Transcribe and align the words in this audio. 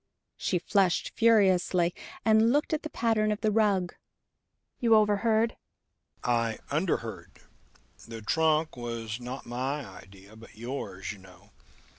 She 0.35 0.57
flushed 0.57 1.11
furiously, 1.11 1.93
and 2.25 2.51
looked 2.51 2.73
at 2.73 2.81
the 2.81 2.89
pattern 2.89 3.31
of 3.31 3.41
the 3.41 3.51
rug. 3.51 3.93
"You 4.79 4.95
overheard?" 4.95 5.55
"I 6.23 6.57
underheard. 6.71 7.41
The 8.07 8.23
trunk 8.23 8.75
was 8.75 9.19
not 9.19 9.45
my 9.45 9.85
idea 9.85 10.35
but 10.35 10.57
yours, 10.57 11.11
you 11.11 11.19
know.... 11.19 11.51